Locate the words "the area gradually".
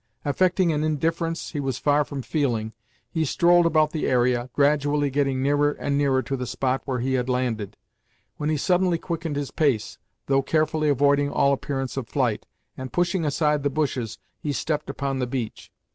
3.91-5.11